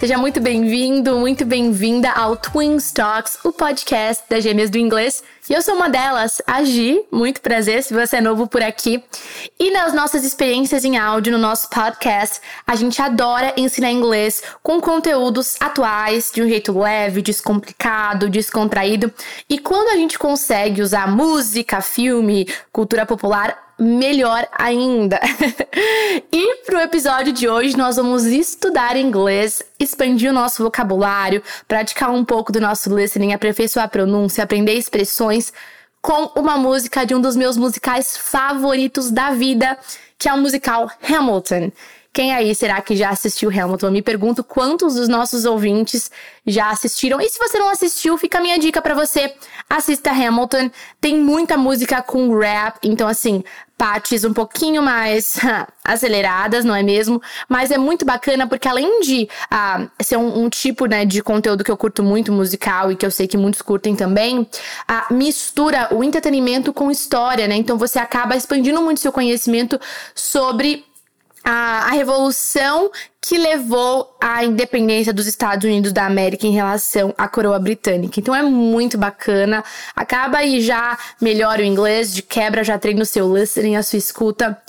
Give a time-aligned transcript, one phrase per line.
[0.00, 5.22] Seja muito bem-vindo, muito bem-vinda ao Twin Talks, o podcast das gêmeas do inglês.
[5.46, 7.04] E eu sou uma delas, a Gi.
[7.12, 9.04] Muito prazer se você é novo por aqui.
[9.58, 14.80] E nas nossas experiências em áudio no nosso podcast, a gente adora ensinar inglês com
[14.80, 19.12] conteúdos atuais, de um jeito leve, descomplicado, descontraído.
[19.50, 25.18] E quando a gente consegue usar música, filme, cultura popular, melhor ainda.
[26.30, 32.24] e pro episódio de hoje nós vamos estudar inglês, expandir o nosso vocabulário, praticar um
[32.24, 35.52] pouco do nosso listening, aperfeiçoar a pronúncia, aprender expressões
[36.02, 39.78] com uma música de um dos meus musicais favoritos da vida,
[40.18, 41.72] que é o musical Hamilton.
[42.12, 43.90] Quem aí será que já assistiu Hamilton?
[43.90, 46.10] Me pergunto quantos dos nossos ouvintes
[46.44, 47.20] já assistiram.
[47.20, 49.32] E se você não assistiu, fica a minha dica para você.
[49.68, 50.70] Assista Hamilton.
[51.00, 53.44] Tem muita música com rap, então assim,
[53.78, 55.38] partes um pouquinho mais
[55.84, 57.22] aceleradas, não é mesmo?
[57.48, 61.62] Mas é muito bacana porque além de ah, ser um, um, tipo né, de conteúdo
[61.62, 64.46] que eu curto muito, musical, e que eu sei que muitos curtem também,
[64.86, 67.54] ah, mistura o entretenimento com história, né?
[67.54, 69.80] Então você acaba expandindo muito seu conhecimento
[70.14, 70.84] sobre
[71.44, 77.28] a, a revolução que levou à independência dos Estados Unidos da América em relação à
[77.28, 78.20] coroa britânica.
[78.20, 79.64] Então é muito bacana.
[79.94, 83.98] Acaba aí já melhora o inglês, de quebra já treina o seu listening, a sua
[83.98, 84.60] escuta.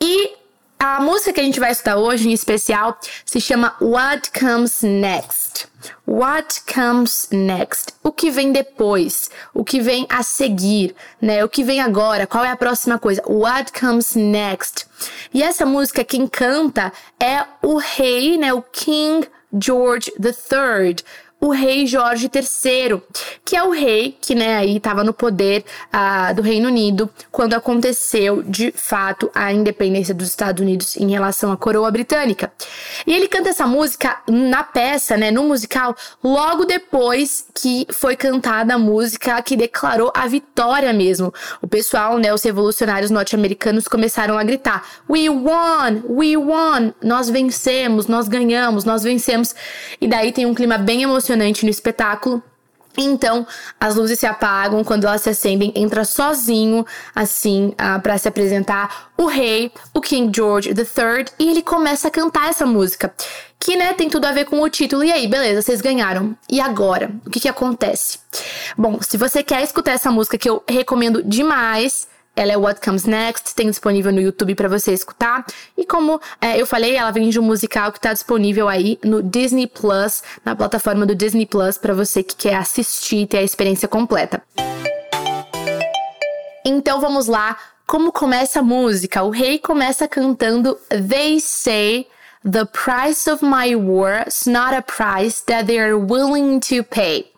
[0.00, 0.32] E
[0.78, 5.67] a música que a gente vai estudar hoje, em especial, se chama What Comes Next.
[6.06, 7.94] What comes next?
[8.02, 9.30] O que vem depois?
[9.54, 11.44] O que vem a seguir, né?
[11.44, 12.26] O que vem agora?
[12.26, 13.22] Qual é a próxima coisa?
[13.26, 14.86] What comes next?
[15.32, 18.52] E essa música quem canta é o rei, né?
[18.52, 20.96] O King George III
[21.40, 23.00] o rei Jorge III,
[23.44, 27.54] que é o rei que, né, aí estava no poder uh, do Reino Unido quando
[27.54, 32.52] aconteceu, de fato, a independência dos Estados Unidos em relação à coroa britânica.
[33.06, 38.74] E ele canta essa música na peça, né, no musical, logo depois que foi cantada
[38.74, 41.32] a música que declarou a vitória mesmo.
[41.62, 46.02] O pessoal, né, os revolucionários norte-americanos começaram a gritar: "We won!
[46.08, 46.92] We won!
[47.02, 49.54] Nós vencemos, nós ganhamos, nós vencemos".
[50.00, 52.42] E daí tem um clima bem emocionante emocionante no espetáculo.
[53.00, 53.46] Então,
[53.78, 56.84] as luzes se apagam, quando elas se acendem, entra sozinho,
[57.14, 62.10] assim, uh, para se apresentar o rei, o King George III, e ele começa a
[62.10, 63.14] cantar essa música,
[63.60, 65.04] que, né, tem tudo a ver com o título.
[65.04, 66.36] E aí, beleza, vocês ganharam.
[66.50, 67.12] E agora?
[67.24, 68.18] O que que acontece?
[68.76, 73.04] Bom, se você quer escutar essa música, que eu recomendo demais, ela é What Comes
[73.04, 75.44] Next, tem disponível no YouTube para você escutar.
[75.76, 79.20] E como é, eu falei, ela vem de um musical que está disponível aí no
[79.20, 83.42] Disney Plus, na plataforma do Disney Plus, para você que quer assistir e ter a
[83.42, 84.40] experiência completa.
[86.64, 87.56] Então vamos lá,
[87.86, 89.24] como começa a música?
[89.24, 92.06] O rei começa cantando They Say
[92.44, 97.32] The price of my war is not a price that they are willing to pay.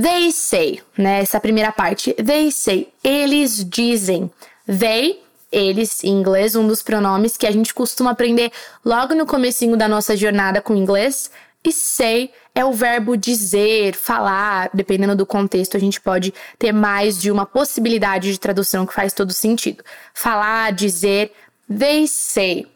[0.00, 1.22] They say, né?
[1.22, 2.12] Essa primeira parte.
[2.14, 2.92] They say.
[3.02, 4.30] Eles dizem.
[4.66, 8.52] They, eles, em inglês, um dos pronomes que a gente costuma aprender
[8.84, 11.30] logo no comecinho da nossa jornada com inglês.
[11.64, 17.20] E say é o verbo dizer, falar, dependendo do contexto, a gente pode ter mais
[17.20, 19.82] de uma possibilidade de tradução que faz todo sentido.
[20.14, 21.32] Falar, dizer,
[21.68, 22.66] they say.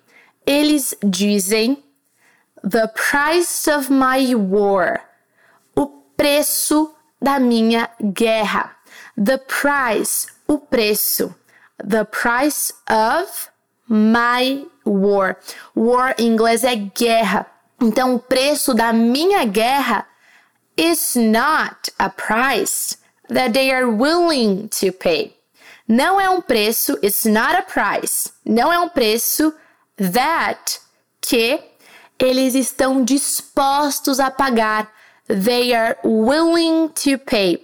[0.47, 1.83] Eles dizem
[2.63, 5.01] the price of my war.
[5.75, 6.90] O preço
[7.21, 8.77] da minha guerra.
[9.23, 11.35] The price, o preço.
[11.79, 13.49] The price of
[13.89, 15.37] my war.
[15.75, 17.47] War em inglês é guerra.
[17.81, 20.07] Então, o preço da minha guerra
[20.77, 22.97] is not a price
[23.29, 25.37] that they are willing to pay.
[25.87, 28.31] Não é um preço, it's not a price.
[28.45, 29.53] Não é um preço
[29.97, 30.81] that
[31.21, 31.61] que
[32.19, 34.91] eles estão dispostos a pagar
[35.31, 37.59] they are willing to pay.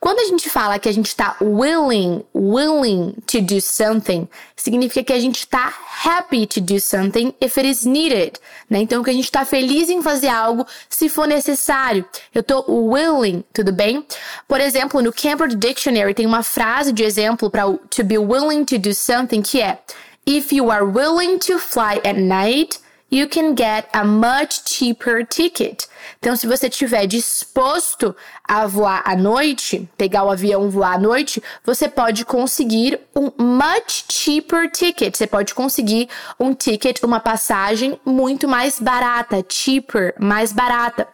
[0.00, 5.12] Quando a gente fala que a gente está willing, willing to do something, significa que
[5.12, 5.72] a gente está
[6.04, 8.38] happy to do something if it is needed,
[8.68, 8.80] né?
[8.80, 12.04] Então que a gente está feliz em fazer algo se for necessário.
[12.34, 14.04] Eu estou willing, tudo bem?
[14.48, 18.78] Por exemplo, no Cambridge Dictionary tem uma frase de exemplo para to be willing to
[18.78, 19.78] do something que é
[20.24, 22.78] If you are willing to fly at night,
[23.12, 25.86] you can get a much cheaper ticket.
[26.18, 31.42] Então, se você estiver disposto a voar à noite, pegar o avião voar à noite,
[31.62, 35.14] você pode conseguir um much cheaper ticket.
[35.14, 36.08] Você pode conseguir
[36.40, 41.06] um ticket, uma passagem muito mais barata, cheaper, mais barata.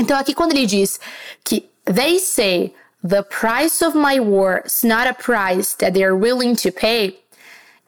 [0.00, 0.98] Então, aqui quando ele diz
[1.44, 2.74] que they say
[3.06, 7.20] the price of my war is not a price that they are willing to pay,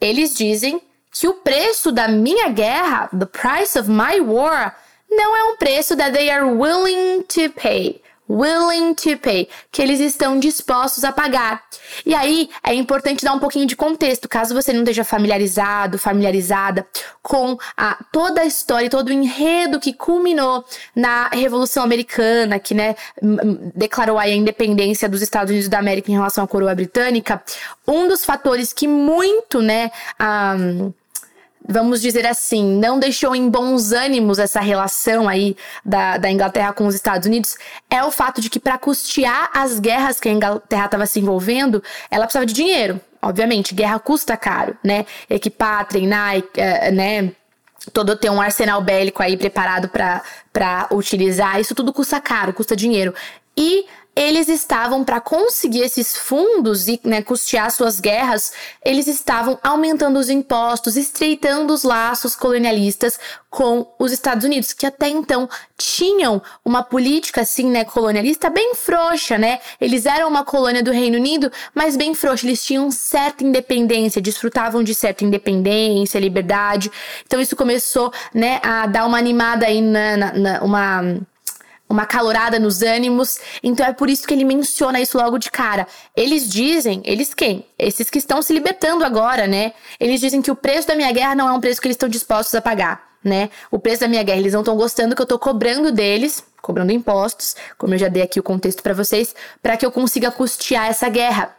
[0.01, 0.81] eles dizem
[1.19, 4.77] que o preço da minha guerra, the price of my war,
[5.11, 10.01] não é um preço that they are willing to pay willing to pay, que eles
[10.01, 11.63] estão dispostos a pagar.
[12.05, 16.87] E aí é importante dar um pouquinho de contexto, caso você não esteja familiarizado, familiarizada
[17.23, 22.95] com a, toda a história, todo o enredo que culminou na Revolução Americana, que né,
[23.75, 27.43] declarou a independência dos Estados Unidos da América em relação à coroa britânica.
[27.87, 30.93] Um dos fatores que muito, né, um,
[31.69, 35.55] vamos dizer assim, não deixou em bons ânimos essa relação aí
[35.85, 37.57] da, da Inglaterra com os Estados Unidos
[37.91, 41.83] é o fato de que para custear as guerras que a Inglaterra estava se envolvendo,
[42.11, 42.99] ela precisava de dinheiro.
[43.21, 45.05] Obviamente, guerra custa caro, né?
[45.29, 47.33] Equipar, treinar, uh, né?
[47.93, 53.15] Todo ter um arsenal bélico aí preparado para utilizar, isso tudo custa caro, custa dinheiro.
[53.61, 58.53] E eles estavam para conseguir esses fundos e né, custear suas guerras,
[58.85, 63.19] eles estavam aumentando os impostos, estreitando os laços colonialistas
[63.51, 69.39] com os Estados Unidos, que até então tinham uma política assim, né, colonialista bem frouxa,
[69.39, 69.59] né?
[69.81, 74.83] Eles eram uma colônia do Reino Unido, mas bem frouxa, eles tinham certa independência, desfrutavam
[74.85, 76.91] de certa independência, liberdade.
[77.25, 81.19] Então isso começou, né, a dar uma animada aí na, na, na uma
[81.89, 83.39] uma calorada nos ânimos.
[83.63, 85.87] Então é por isso que ele menciona isso logo de cara.
[86.15, 87.65] Eles dizem, eles quem?
[87.79, 89.73] Esses que estão se libertando agora, né?
[89.99, 92.09] Eles dizem que o preço da minha guerra não é um preço que eles estão
[92.09, 93.51] dispostos a pagar, né?
[93.71, 96.93] O preço da minha guerra, eles não estão gostando que eu tô cobrando deles, cobrando
[96.93, 100.89] impostos, como eu já dei aqui o contexto para vocês, para que eu consiga custear
[100.89, 101.57] essa guerra.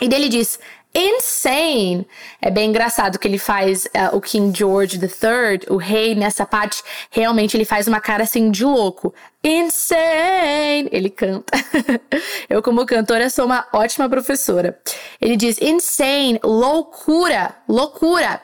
[0.00, 0.58] E dele diz:
[0.94, 2.06] insane.
[2.40, 6.82] É bem engraçado que ele faz uh, o King George III, o rei, nessa parte,
[7.10, 9.14] realmente ele faz uma cara assim de louco.
[9.42, 10.88] Insane!
[10.90, 11.52] Ele canta.
[12.48, 14.78] Eu, como cantora, sou uma ótima professora.
[15.20, 18.40] Ele diz insane, loucura, loucura.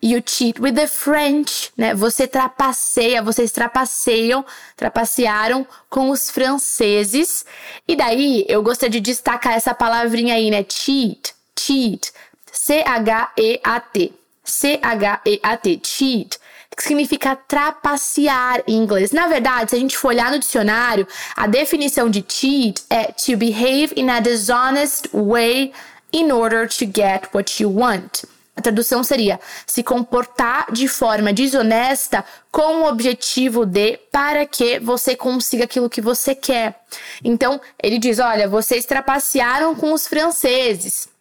[0.00, 1.92] You cheat with the French, né?
[1.94, 4.44] Você trapaceia, vocês trapaceiam,
[4.76, 7.44] trapacearam com os franceses.
[7.86, 10.64] E daí eu gostaria de destacar essa palavrinha aí, né?
[10.68, 12.12] Cheat cheat,
[12.50, 14.12] C-H-E-A-T,
[14.44, 16.38] C-H-E-A-T, cheat,
[16.76, 19.12] que significa trapacear em inglês.
[19.12, 21.06] Na verdade, se a gente for olhar no dicionário,
[21.36, 25.72] a definição de cheat é to behave in a dishonest way
[26.12, 28.24] in order to get what you want.
[28.54, 35.16] A tradução seria se comportar de forma desonesta com o objetivo de para que você
[35.16, 36.78] consiga aquilo que você quer.
[37.24, 41.11] Então, ele diz: olha, vocês trapacearam com os franceses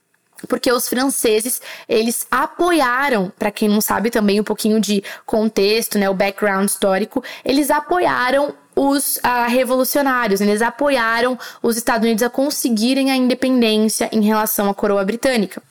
[0.47, 6.09] porque os franceses eles apoiaram, para quem não sabe também um pouquinho de contexto, né,
[6.09, 13.11] o background histórico, eles apoiaram os uh, revolucionários, eles apoiaram os Estados Unidos a conseguirem
[13.11, 15.61] a independência em relação à coroa britânica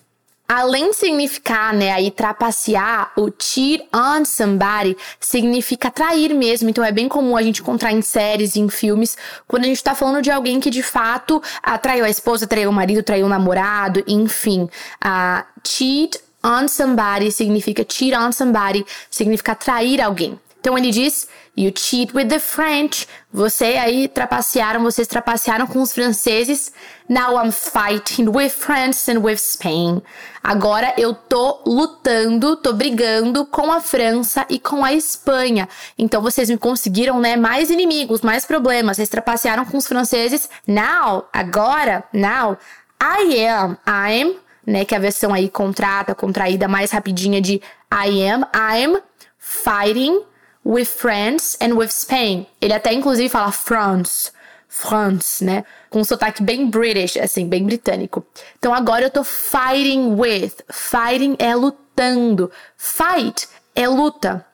[0.51, 6.69] além de significar, né, aí trapacear, o cheat on somebody significa trair mesmo.
[6.69, 9.17] Então é bem comum a gente encontrar em séries e em filmes
[9.47, 11.41] quando a gente tá falando de alguém que de fato
[11.81, 14.69] traiu a esposa, traiu o marido, traiu o namorado, enfim.
[15.05, 20.37] Uh, cheat on somebody significa cheat on somebody, significa trair alguém.
[20.61, 23.07] Então ele diz: You cheat with the French.
[23.33, 26.73] Você aí trapacearam, vocês trapacearam com os franceses.
[27.09, 30.01] Now I'm fighting with France and with Spain.
[30.43, 35.69] Agora eu tô lutando, tô brigando com a França e com a Espanha.
[35.99, 38.97] Então vocês me conseguiram, né, mais inimigos, mais problemas.
[38.97, 40.49] Vocês trapacearam com os franceses.
[40.67, 42.57] Now, agora, now,
[43.03, 47.61] I am, I'm, né, que é a versão aí contrata, contraída mais rapidinha de
[47.93, 48.99] I am, I'm
[49.37, 50.30] fighting
[50.65, 52.47] with France and with Spain.
[52.61, 54.31] Ele até inclusive fala France,
[54.69, 55.65] France, né?
[55.89, 58.25] Com um sotaque bem British, assim, bem britânico.
[58.59, 60.53] Então agora eu tô fighting with.
[60.71, 62.51] Fighting é lutando.
[62.77, 64.47] Fight é luta.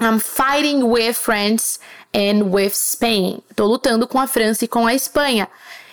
[0.00, 1.78] I'm fighting with France
[2.14, 3.42] and with Spain.
[3.54, 5.48] Tô lutando com a França e com a Espanha.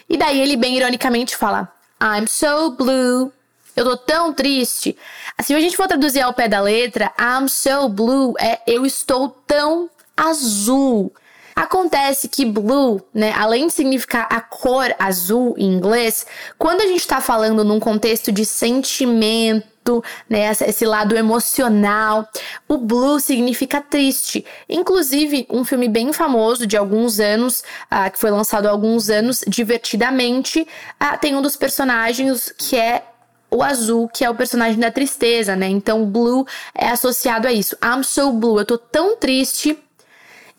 [0.10, 1.72] E daí ele bem ironicamente fala:
[2.02, 3.32] I'm so blue
[3.78, 4.98] eu tô tão triste.
[5.40, 9.30] Se a gente for traduzir ao pé da letra, I'm so blue é eu estou
[9.30, 11.14] tão azul.
[11.56, 16.26] Acontece que blue, né, além de significar a cor azul em inglês,
[16.58, 22.28] quando a gente está falando num contexto de sentimento, né, esse lado emocional,
[22.68, 24.46] o blue significa triste.
[24.68, 29.44] Inclusive, um filme bem famoso de alguns anos, uh, que foi lançado há alguns anos,
[29.48, 33.04] divertidamente, uh, tem um dos personagens que é
[33.50, 35.68] o azul, que é o personagem da tristeza, né?
[35.68, 37.78] Então, blue é associado a isso.
[37.84, 39.78] I'm so blue, eu tô tão triste.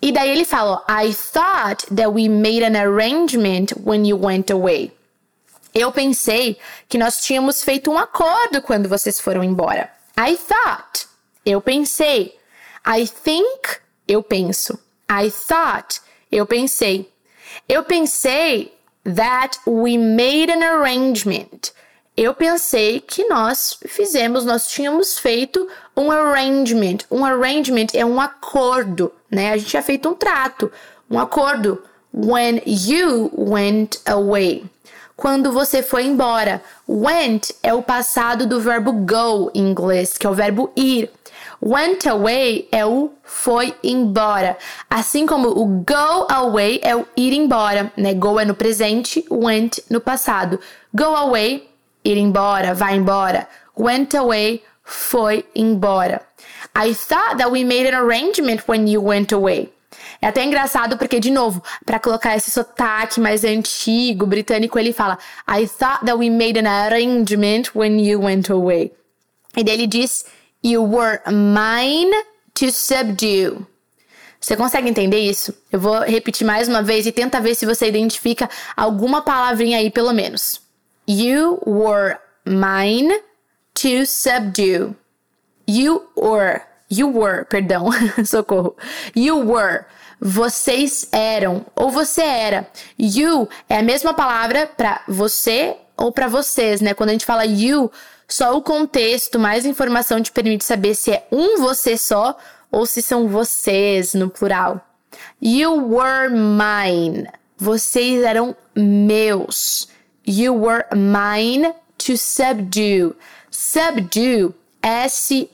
[0.00, 4.92] E daí ele fala, I thought that we made an arrangement when you went away.
[5.74, 6.56] Eu pensei
[6.88, 9.90] que nós tínhamos feito um acordo quando vocês foram embora.
[10.18, 11.06] I thought.
[11.44, 12.36] Eu pensei.
[12.86, 13.78] I think.
[14.06, 14.78] Eu penso.
[15.10, 16.00] I thought.
[16.30, 17.12] Eu pensei.
[17.68, 18.72] Eu pensei
[19.04, 21.72] that we made an arrangement.
[22.20, 26.96] Eu pensei que nós fizemos, nós tínhamos feito um arrangement.
[27.08, 29.52] Um arrangement é um acordo, né?
[29.52, 30.68] A gente tinha feito um trato,
[31.08, 31.80] um acordo.
[32.12, 34.64] When you went away.
[35.16, 36.60] Quando você foi embora.
[36.88, 41.08] Went é o passado do verbo go em inglês, que é o verbo ir.
[41.62, 44.58] Went away é o foi embora.
[44.90, 48.12] Assim como o go away é o ir embora, né?
[48.12, 50.58] Go é no presente, went no passado.
[50.92, 51.68] Go away,
[52.10, 53.48] ir embora, vai embora.
[53.76, 56.22] Went away, foi embora.
[56.74, 59.72] I thought that we made an arrangement when you went away.
[60.20, 65.18] É até engraçado porque, de novo, para colocar esse sotaque mais antigo britânico, ele fala:
[65.48, 68.92] I thought that we made an arrangement when you went away.
[69.56, 70.24] E daí ele diz
[70.62, 72.12] You were mine
[72.54, 73.64] to subdue.
[74.40, 75.52] Você consegue entender isso?
[75.70, 79.90] Eu vou repetir mais uma vez e tenta ver se você identifica alguma palavrinha aí,
[79.90, 80.60] pelo menos.
[81.08, 83.10] You were mine
[83.76, 84.94] to subdue.
[85.66, 86.60] You were.
[86.90, 87.90] You were, perdão,
[88.26, 88.76] socorro.
[89.14, 89.86] You were.
[90.20, 92.68] Vocês eram, ou você era.
[92.98, 96.92] You é a mesma palavra para você ou para vocês, né?
[96.92, 97.90] Quando a gente fala you,
[98.28, 102.36] só o contexto, mais informação te permite saber se é um você só
[102.70, 104.86] ou se são vocês no plural.
[105.40, 107.26] You were mine.
[107.56, 109.87] Vocês eram meus.
[110.28, 113.16] You were mine to subdue.
[113.50, 115.48] Subdue, S-U-B-D-U-E.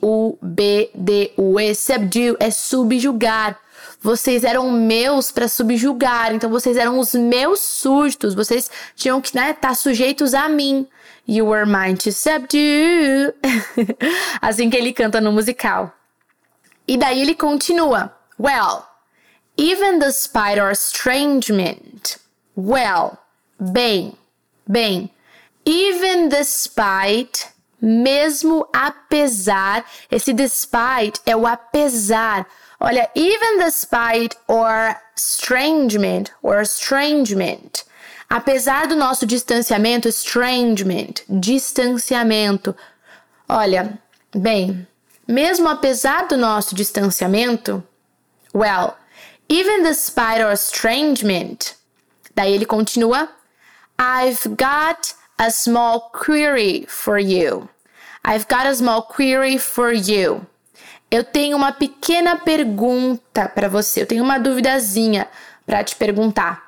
[1.75, 3.57] Subdue é subjugar.
[4.01, 9.47] Vocês eram meus para subjugar, então vocês eram os meus súditos, vocês tinham que estar
[9.47, 10.85] né, tá sujeitos a mim.
[11.25, 13.33] You were mine to subdue.
[14.41, 15.93] assim que ele canta no musical.
[16.85, 18.13] E daí ele continua.
[18.37, 18.85] Well,
[19.55, 22.17] even despite our estrangement.
[22.57, 23.17] Well,
[23.57, 24.17] bem,
[24.67, 25.11] bem.
[25.65, 27.47] Even despite,
[27.81, 29.85] mesmo apesar.
[30.11, 32.45] Esse despite é o apesar.
[32.79, 37.83] Olha, even despite or estrangement or estrangement.
[38.29, 42.75] Apesar do nosso distanciamento, estrangement, distanciamento.
[43.47, 43.99] Olha,
[44.35, 44.87] bem,
[45.27, 47.83] mesmo apesar do nosso distanciamento,
[48.53, 48.97] well,
[49.47, 51.75] even despite our estrangement.
[52.33, 53.29] Daí ele continua:
[53.97, 57.69] I've got a small query for you.
[58.23, 60.45] I've got a small query for you.
[61.11, 64.01] Eu tenho uma pequena pergunta para você.
[64.01, 65.29] Eu tenho uma duvidazinha
[65.65, 66.61] para te perguntar.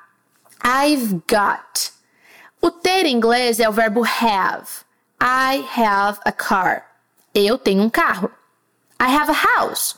[0.64, 1.92] I've got.
[2.60, 4.84] O ter em inglês é o verbo have.
[5.20, 6.84] I have a car.
[7.34, 8.30] Eu tenho um carro.
[9.00, 9.96] I have a house.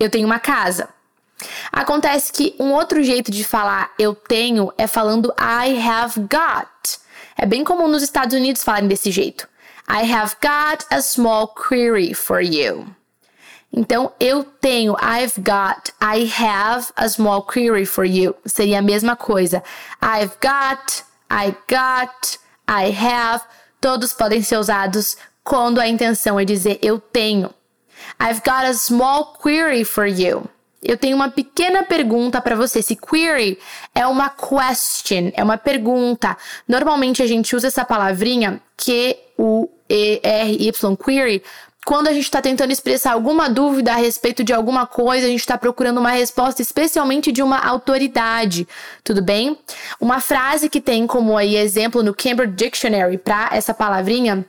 [0.00, 0.88] Eu tenho uma casa.
[1.70, 6.98] Acontece que um outro jeito de falar eu tenho é falando I have got.
[7.36, 9.48] É bem comum nos Estados Unidos falarem desse jeito.
[9.88, 12.86] I have got a small query for you.
[13.72, 18.34] Então, eu tenho, I've got, I have a small query for you.
[18.44, 19.62] Seria a mesma coisa.
[20.00, 23.42] I've got, I got, I have.
[23.80, 27.52] Todos podem ser usados quando a intenção é dizer eu tenho.
[28.20, 30.48] I've got a small query for you.
[30.82, 32.82] Eu tenho uma pequena pergunta para você.
[32.82, 33.58] Se query
[33.94, 36.36] é uma question, é uma pergunta.
[36.66, 41.42] Normalmente a gente usa essa palavrinha Q U E R Y query
[41.84, 45.40] quando a gente está tentando expressar alguma dúvida a respeito de alguma coisa, a gente
[45.40, 48.68] está procurando uma resposta, especialmente de uma autoridade,
[49.02, 49.58] tudo bem?
[50.00, 54.44] Uma frase que tem como aí exemplo no Cambridge Dictionary para essa palavrinha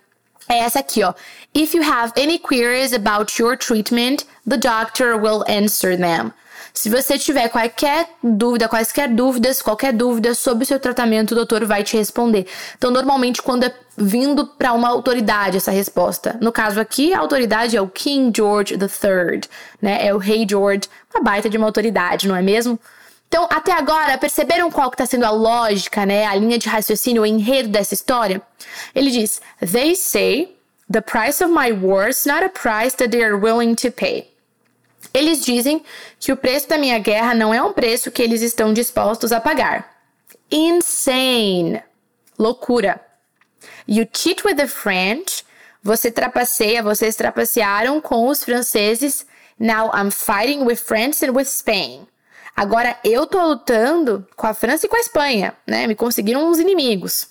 [0.48, 1.14] é essa aqui, ó.
[1.56, 6.32] If you have any queries about your treatment, the doctor will answer them.
[6.74, 11.64] Se você tiver qualquer dúvida, quaisquer dúvidas, qualquer dúvida sobre o seu tratamento, o doutor
[11.66, 12.48] vai te responder.
[12.76, 16.36] Então, normalmente, quando é vindo para uma autoridade essa resposta.
[16.42, 19.42] No caso aqui, a autoridade é o King George III,
[19.80, 20.06] né?
[20.06, 22.80] É o rei George, uma baita de uma autoridade, não é mesmo?
[23.34, 26.24] Então, até agora, perceberam qual que está sendo a lógica, né?
[26.24, 28.40] A linha de raciocínio, o enredo dessa história?
[28.94, 30.56] Ele diz: They say
[30.88, 34.32] the price of my war is not a price that they are willing to pay.
[35.16, 35.84] Eles dizem
[36.20, 39.42] que o preço da minha guerra não é um preço que eles estão dispostos a
[39.42, 39.92] pagar.
[40.52, 41.82] Insane.
[42.38, 43.02] Loucura.
[43.88, 45.44] You cheat with the French.
[45.82, 49.26] Você trapaceia, vocês trapacearam com os franceses.
[49.58, 52.08] Now I'm fighting with France and with Spain.
[52.56, 55.88] Agora eu tô lutando com a França e com a Espanha, né?
[55.88, 57.28] Me conseguiram uns inimigos.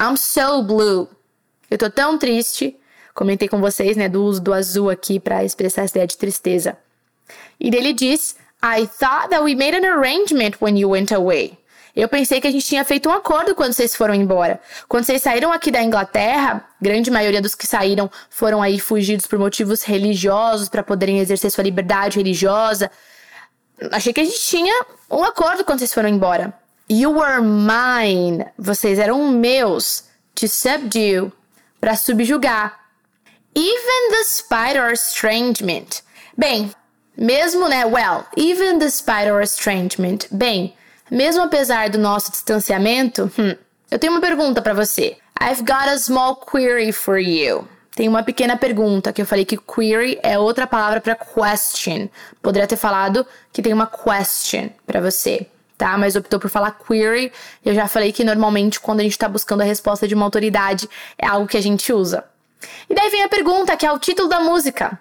[0.00, 1.08] I'm so blue.
[1.70, 2.76] Eu tô tão triste.
[3.14, 6.78] Comentei com vocês, né, do uso do azul aqui para expressar essa ideia de tristeza.
[7.58, 11.58] E ele diz: I thought that we made an arrangement when you went away.
[11.94, 14.60] Eu pensei que a gente tinha feito um acordo quando vocês foram embora.
[14.88, 19.38] Quando vocês saíram aqui da Inglaterra, grande maioria dos que saíram foram aí fugidos por
[19.38, 22.90] motivos religiosos para poderem exercer sua liberdade religiosa.
[23.92, 26.52] Achei que a gente tinha um acordo quando vocês foram embora.
[26.88, 28.44] You were mine.
[28.58, 30.04] Vocês eram meus.
[30.34, 31.32] To subdue.
[31.80, 32.78] Para subjugar.
[33.54, 36.02] Even despite our estrangement.
[36.36, 36.72] Bem,
[37.16, 37.84] mesmo, né?
[37.84, 40.26] Well, even despite our estrangement.
[40.30, 40.74] Bem,
[41.10, 43.56] mesmo apesar do nosso distanciamento, hum,
[43.90, 45.16] eu tenho uma pergunta para você.
[45.40, 47.66] I've got a small query for you.
[48.00, 52.08] Tem uma pequena pergunta que eu falei que query é outra palavra para question.
[52.40, 55.98] Poderia ter falado que tem uma question para você, tá?
[55.98, 57.30] Mas optou por falar query.
[57.62, 60.88] Eu já falei que normalmente quando a gente está buscando a resposta de uma autoridade
[61.18, 62.24] é algo que a gente usa.
[62.88, 64.98] E daí vem a pergunta que é o título da música.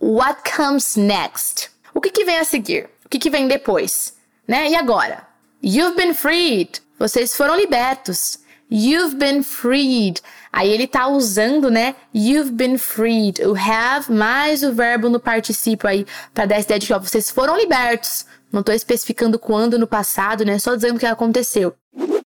[0.00, 1.70] What comes next?
[1.94, 2.90] O que, que vem a seguir?
[3.06, 4.16] O que, que vem depois?
[4.48, 4.70] Né?
[4.70, 5.24] E agora?
[5.62, 6.82] You've been freed.
[6.98, 8.39] Vocês foram libertos.
[8.70, 10.20] You've been freed.
[10.52, 11.94] Aí ele tá usando, né?
[12.14, 13.40] You've been freed.
[13.42, 16.98] O have mais o verbo no particípio aí para dar essa ideia de que ó,
[16.98, 18.26] vocês foram libertos.
[18.52, 20.58] Não tô especificando quando no passado, né?
[20.58, 21.74] Só dizendo o que aconteceu.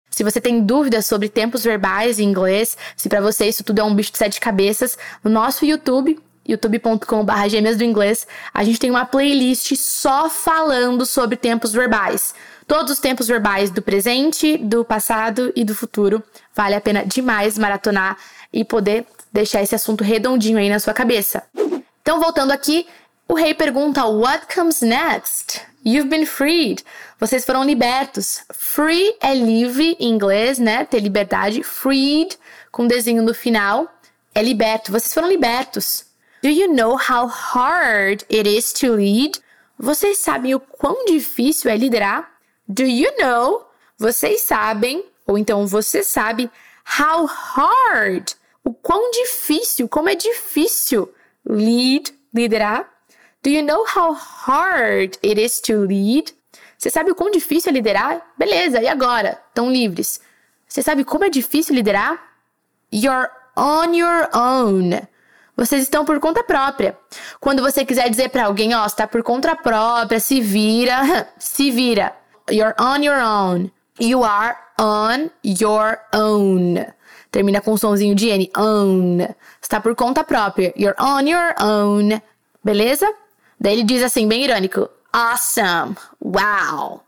[0.09, 3.83] Se você tem dúvidas sobre tempos verbais em inglês, se para você isso tudo é
[3.83, 8.89] um bicho de sete cabeças, no nosso YouTube, youtube.com.br gêmeas do inglês, a gente tem
[8.89, 12.33] uma playlist só falando sobre tempos verbais.
[12.69, 16.23] Todos os tempos verbais do presente, do passado e do futuro.
[16.53, 18.15] Vale a pena demais maratonar
[18.53, 21.41] e poder deixar esse assunto redondinho aí na sua cabeça.
[21.99, 22.85] Então, voltando aqui,
[23.27, 25.59] o rei pergunta: What comes next?
[25.83, 26.85] You've been freed.
[27.19, 28.43] Vocês foram libertos.
[28.53, 30.85] Free é livre em inglês, né?
[30.85, 31.63] Ter liberdade.
[31.63, 32.35] Freed,
[32.71, 33.91] com desenho no final,
[34.35, 34.91] é liberto.
[34.91, 36.05] Vocês foram libertos.
[36.43, 39.41] Do you know how hard it is to lead?
[39.75, 42.38] Vocês sabem o quão difícil é liderar?
[42.69, 43.65] Do you know?
[43.97, 46.49] Vocês sabem, ou então você sabe,
[46.99, 48.31] how hard,
[48.63, 51.11] o quão difícil, como é difícil
[51.43, 52.87] lead, liderar?
[53.41, 56.31] Do you know how hard it is to lead?
[56.77, 58.33] Você sabe o quão difícil é liderar?
[58.37, 59.41] Beleza, e agora?
[59.49, 60.21] Estão livres.
[60.67, 62.21] Você sabe como é difícil liderar?
[62.93, 65.01] You're on your own.
[65.57, 66.97] Vocês estão por conta própria.
[67.39, 72.18] Quando você quiser dizer para alguém, ó, está por conta própria, se vira, se vira.
[72.49, 73.71] You're on your own.
[73.99, 76.85] You are on your own.
[77.31, 78.49] Termina com um somzinho de N.
[78.57, 79.19] Own.
[79.61, 80.73] Está por conta própria.
[80.75, 82.21] You're on your own.
[82.63, 83.07] Beleza?
[83.59, 84.89] Daí ele diz assim, bem irônico.
[85.13, 85.95] Awesome.
[86.21, 87.01] Wow.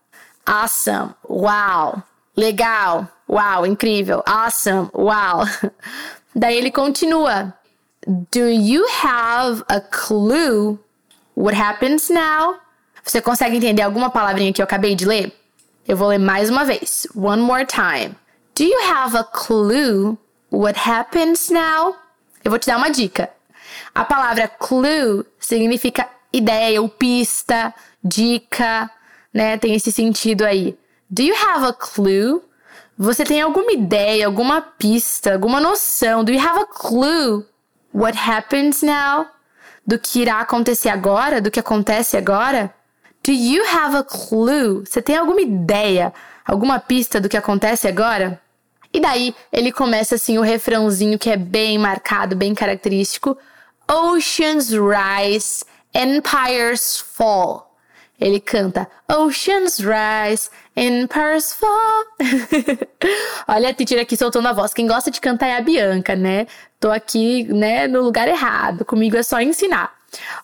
[0.46, 1.16] Awesome.
[1.28, 2.04] Wow.
[2.36, 3.08] Legal.
[3.28, 3.66] Wow.
[3.66, 4.24] Incrível.
[4.28, 4.90] Awesome.
[4.94, 5.46] Wow.
[6.36, 7.54] Daí ele continua.
[8.32, 10.80] Do you have a clue
[11.36, 12.56] what happens now?
[13.04, 15.32] Você consegue entender alguma palavrinha que eu acabei de ler?
[15.88, 17.08] Eu vou ler mais uma vez.
[17.16, 18.16] One more time.
[18.56, 20.18] Do you have a clue
[20.52, 21.96] what happens now?
[22.44, 23.30] Eu vou te dar uma dica.
[23.94, 28.90] A palavra clue significa ideia ou pista, dica,
[29.34, 29.58] né?
[29.58, 30.78] Tem esse sentido aí.
[31.10, 32.42] Do you have a clue?
[32.98, 36.24] Você tem alguma ideia, alguma pista, alguma noção?
[36.24, 37.46] Do you have a clue
[37.94, 39.28] what happens now,
[39.86, 42.74] do que irá acontecer agora, do que acontece agora?
[43.24, 44.84] Do you have a clue?
[44.86, 46.12] Você tem alguma ideia,
[46.44, 48.42] alguma pista do que acontece agora?
[48.92, 53.38] E daí ele começa assim o refrãozinho que é bem marcado, bem característico.
[53.88, 57.76] Oceans rise, empires fall.
[58.20, 62.06] Ele canta Oceans rise, empires fall.
[63.48, 64.74] Olha a Titira aqui soltando a voz.
[64.74, 66.48] Quem gosta de cantar é a Bianca, né?
[66.80, 68.84] Tô aqui, né, no lugar errado.
[68.84, 70.01] Comigo é só ensinar.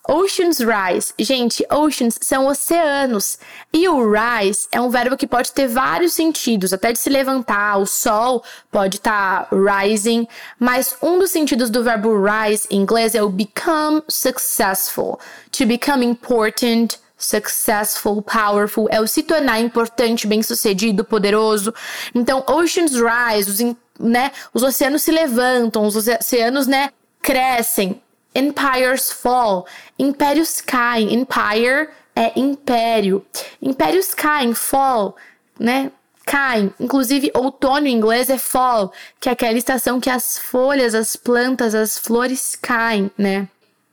[0.08, 1.12] Oceans rise.
[1.18, 3.38] Gente, oceans são oceanos.
[3.72, 7.78] E o rise é um verbo que pode ter vários sentidos, até de se levantar.
[7.78, 10.26] O sol pode estar tá rising,
[10.58, 15.18] mas um dos sentidos do verbo rise em inglês é o become successful.
[15.52, 21.74] To become important, successful, powerful, é o se tornar importante, bem-sucedido, poderoso.
[22.14, 28.00] Então, oceans rise, os, né, os oceanos se levantam, os oceanos, né, crescem.
[28.38, 29.66] Empires fall,
[29.98, 31.12] impérios caem.
[31.12, 33.26] Empire é império.
[33.60, 35.16] Impérios caem, fall,
[35.58, 35.90] né?
[36.24, 36.72] Caem.
[36.78, 41.74] Inclusive, outono em inglês é fall, que é aquela estação que as folhas, as plantas,
[41.74, 43.48] as flores caem, né?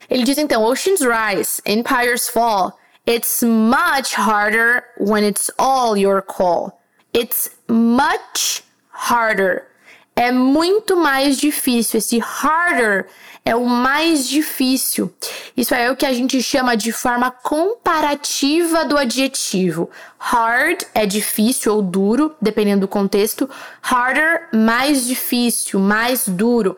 [0.09, 2.77] Ele diz então: Oceans rise, empires fall.
[3.07, 6.79] It's much harder when it's all your call.
[7.13, 9.63] It's much harder.
[10.15, 11.97] É muito mais difícil.
[11.97, 13.07] Esse harder
[13.43, 15.13] é o mais difícil.
[15.55, 19.89] Isso é o que a gente chama de forma comparativa do adjetivo.
[20.17, 23.49] Hard é difícil ou duro, dependendo do contexto.
[23.81, 26.77] Harder, mais difícil, mais duro.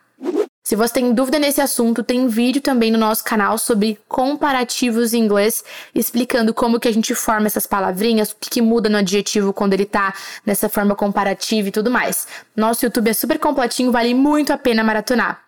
[0.68, 5.24] Se você tem dúvida nesse assunto, tem vídeo também no nosso canal sobre comparativos em
[5.24, 5.64] inglês,
[5.96, 9.72] explicando como que a gente forma essas palavrinhas, o que, que muda no adjetivo quando
[9.72, 10.14] ele tá
[10.46, 12.28] nessa forma comparativa e tudo mais.
[12.54, 15.42] Nosso YouTube é super completinho, vale muito a pena maratonar.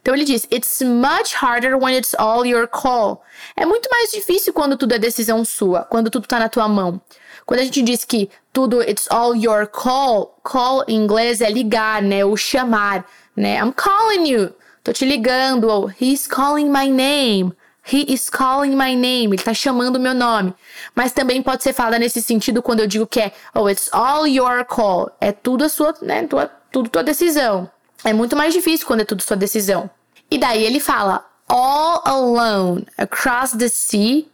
[0.00, 3.22] Então ele diz: It's much harder when it's all your call.
[3.56, 7.00] É muito mais difícil quando tudo é decisão sua, quando tudo tá na tua mão.
[7.44, 12.00] Quando a gente diz que tudo it's all your call, call em inglês é ligar,
[12.00, 12.24] né?
[12.24, 13.04] Ou chamar,
[13.34, 13.58] né?
[13.58, 14.59] I'm calling you.
[14.82, 15.64] Tô te ligando.
[15.68, 17.52] Ou he's calling my name.
[17.90, 19.34] He is calling my name.
[19.34, 20.54] Ele tá chamando o meu nome.
[20.94, 24.26] Mas também pode ser falada nesse sentido quando eu digo que é oh, it's all
[24.26, 25.10] your call.
[25.20, 26.26] É tudo a sua, né?
[26.26, 27.70] Tua, tudo tua decisão.
[28.04, 29.90] É muito mais difícil quando é tudo sua decisão.
[30.30, 34.26] E daí ele fala: All alone across the sea,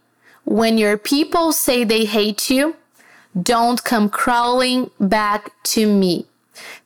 [0.45, 2.75] when your people say they hate you,
[3.35, 6.25] don't come crawling back to me.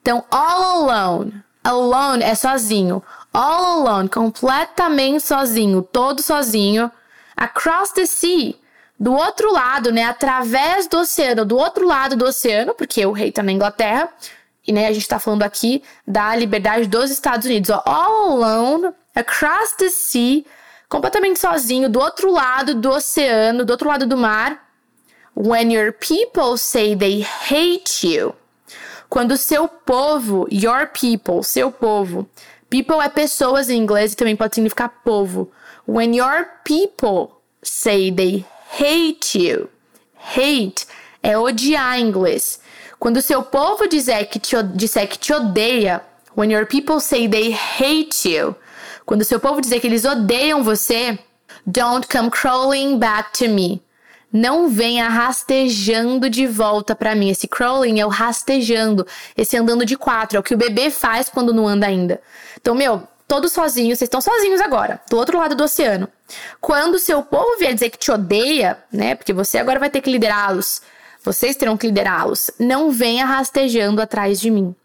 [0.02, 1.44] Então, all alone.
[1.64, 3.04] Alone é sozinho.
[3.34, 6.92] All alone, completamente sozinho, todo sozinho.
[7.36, 8.56] Across the sea,
[9.00, 10.04] do outro lado, né?
[10.04, 14.10] Através do oceano, do outro lado do oceano, porque o rei tá na Inglaterra.
[14.68, 17.70] E né, a gente está falando aqui da liberdade dos Estados Unidos.
[17.72, 20.44] Ó, all alone, across the sea,
[20.88, 24.68] completamente sozinho, do outro lado do oceano, do outro lado do mar.
[25.36, 28.36] When your people say they hate you.
[29.10, 32.30] Quando seu povo, your people, seu povo.
[32.72, 35.52] People é pessoas em inglês e também pode significar povo.
[35.86, 38.46] When your people say they
[38.80, 39.70] hate you.
[40.16, 40.88] Hate
[41.22, 42.62] é odiar em inglês.
[42.98, 46.02] Quando seu povo disser que te, disser que te odeia,
[46.38, 48.56] when your people say they hate you,
[49.06, 51.20] quando seu povo dizer que eles odeiam você,
[51.68, 53.82] don't come crawling back to me.
[54.32, 57.30] Não venha rastejando de volta para mim.
[57.30, 61.30] Esse crawling é o rastejando, esse andando de quatro, é o que o bebê faz
[61.30, 62.22] quando não anda ainda.
[62.60, 66.08] Então, meu, todos sozinhos, vocês estão sozinhos agora, do outro lado do oceano.
[66.60, 69.16] Quando seu povo vier dizer que te odeia, né?
[69.16, 70.82] Porque você agora vai ter que liderá-los
[71.24, 72.52] vocês terão que liderá-los.
[72.60, 74.76] Não venha rastejando atrás de mim.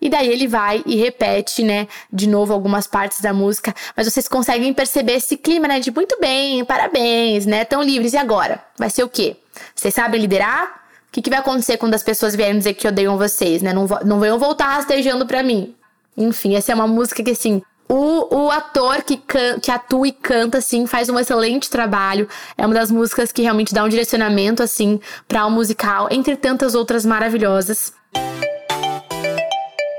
[0.00, 4.28] E daí ele vai e repete, né, de novo algumas partes da música, mas vocês
[4.28, 8.12] conseguem perceber esse clima, né, de muito bem, parabéns, né, tão livres.
[8.12, 8.62] E agora?
[8.78, 9.36] Vai ser o quê?
[9.74, 10.78] Vocês sabem liderar?
[11.08, 13.72] O que, que vai acontecer quando as pessoas vierem dizer que odeiam vocês, né?
[13.72, 15.74] Não, não venham voltar rastejando pra mim.
[16.16, 19.16] Enfim, essa é uma música que, assim, o, o ator que,
[19.62, 22.28] que atua e canta, assim, faz um excelente trabalho.
[22.56, 26.36] É uma das músicas que realmente dá um direcionamento, assim, para o um musical, entre
[26.36, 27.92] tantas outras maravilhosas.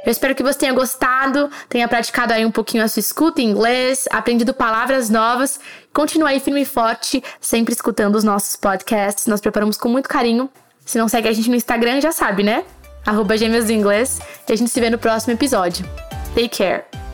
[0.09, 3.45] Eu espero que você tenha gostado, tenha praticado aí um pouquinho a sua escuta em
[3.51, 5.59] inglês, aprendido palavras novas.
[5.93, 9.27] Continue aí firme e forte, sempre escutando os nossos podcasts.
[9.27, 10.49] Nós preparamos com muito carinho.
[10.83, 12.65] Se não segue a gente no Instagram, já sabe, né?
[13.05, 14.19] Arroba do Inglês.
[14.47, 15.85] E a gente se vê no próximo episódio.
[16.33, 17.08] Take care!